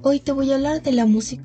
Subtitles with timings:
[0.00, 1.42] Hoy te voy a hablar de la música.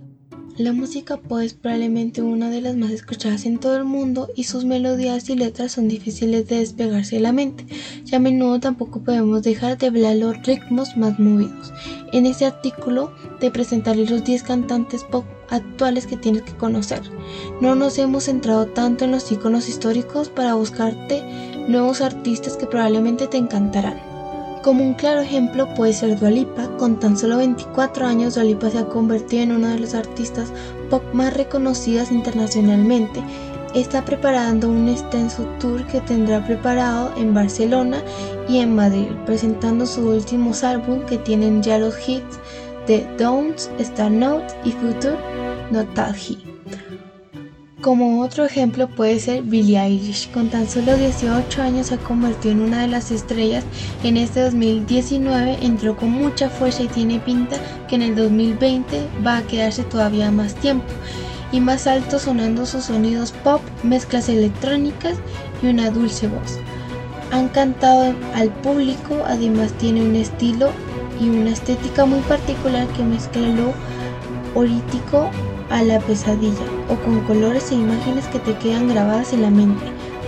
[0.57, 4.44] La música pop es probablemente una de las más escuchadas en todo el mundo y
[4.44, 7.66] sus melodías y letras son difíciles de despegarse de la mente,
[8.05, 11.74] y a menudo tampoco podemos dejar de hablar los ritmos más movidos.
[12.12, 17.01] En este artículo te presentaré los 10 cantantes pop actuales que tienes que conocer.
[17.59, 21.23] No nos hemos centrado tanto en los iconos históricos para buscarte
[21.67, 24.12] nuevos artistas que probablemente te encantarán.
[24.64, 28.86] Como un claro ejemplo puede ser Dualipa, con tan solo 24 años Dualipa se ha
[28.86, 30.54] convertido en una de las artistas
[30.90, 33.21] pop más reconocidas internacionalmente.
[33.76, 38.02] Está preparando un extenso tour que tendrá preparado en Barcelona
[38.48, 42.40] y en Madrid, presentando sus últimos álbumes que tienen ya los hits
[42.88, 45.18] de Downs, Star Note y Future
[45.71, 46.52] Nostalgia.
[47.83, 52.53] Como otro ejemplo puede ser Billie Eilish, con tan solo 18 años se ha convertido
[52.53, 53.65] en una de las estrellas.
[54.05, 57.57] En este 2019 entró con mucha fuerza y tiene pinta
[57.89, 60.85] que en el 2020 va a quedarse todavía más tiempo
[61.51, 65.18] y más alto sonando sus sonidos pop, mezclas electrónicas
[65.62, 66.59] y una dulce voz.
[67.34, 70.70] Han cantado al público, además tiene un estilo
[71.20, 73.73] y una estética muy particular que mezcla lo
[74.56, 75.30] orítico
[75.70, 79.86] a la pesadilla o con colores e imágenes que te quedan grabadas en la mente.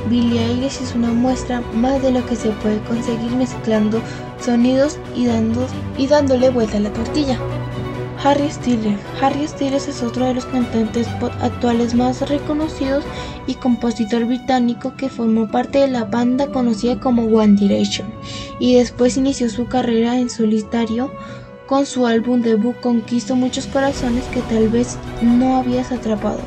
[0.10, 4.02] Billie Eilish es una muestra más de lo que se puede conseguir mezclando
[4.40, 5.66] sonidos y, dando,
[5.98, 7.40] y dándole vuelta a la tortilla.
[8.24, 9.00] Harry Styles.
[9.22, 13.04] Harry Styles es otro de los cantantes pop actuales más reconocidos
[13.46, 18.08] y compositor británico que formó parte de la banda conocida como One Direction
[18.60, 21.12] y después inició su carrera en solitario
[21.68, 26.40] con su álbum debut conquistó muchos corazones que tal vez no habías atrapado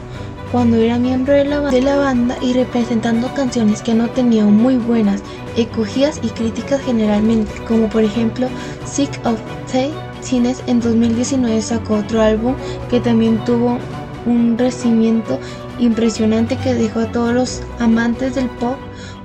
[0.50, 5.22] cuando era miembro de la, de banda y representando canciones que no tenían muy buenas
[5.56, 8.48] escogidas y críticas generalmente, como por ejemplo
[8.86, 9.38] Sick of
[9.70, 12.54] Tay Cines en 2019 sacó otro álbum
[12.90, 13.78] que también tuvo
[14.26, 15.38] un recibimiento
[15.78, 18.76] impresionante que dejó a todos los amantes del pop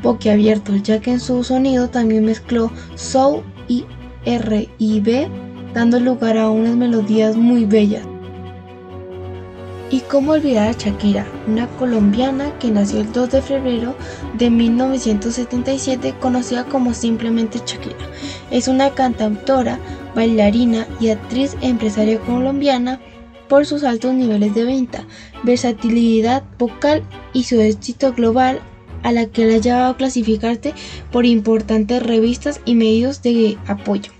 [0.02, 3.86] boquiabiertos, ya que en su sonido también mezcló soul y
[4.26, 8.04] R&B dando lugar a unas melodías muy bellas.
[9.90, 13.96] Y cómo olvidar a Shakira, una colombiana que nació el 2 de febrero
[14.38, 18.08] de 1977, conocida como simplemente Shakira.
[18.50, 19.80] Es una cantautora,
[20.16, 23.00] bailarina y actriz empresaria colombiana
[23.48, 25.06] por sus altos niveles de venta,
[25.44, 27.04] versatilidad vocal
[27.34, 28.62] y su éxito global
[29.04, 30.74] a la que la ha llevado a clasificarse
[31.12, 34.12] por importantes revistas y medios de apoyo.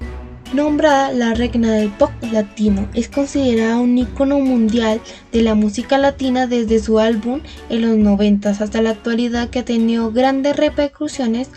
[0.54, 6.46] Nombrada la reina del pop latino, es considerada un icono mundial de la música latina
[6.46, 11.50] desde su álbum en los 90 hasta la actualidad que ha tenido grandes repercusiones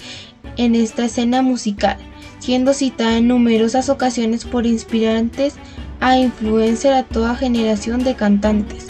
[0.57, 1.99] en esta escena musical,
[2.39, 5.57] siendo citada en numerosas ocasiones por inspirantes
[6.01, 8.87] a influenciar a toda generación de cantantes,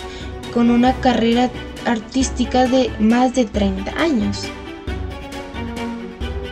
[0.55, 1.51] con una carrera
[1.85, 4.45] artística de más de 30 años.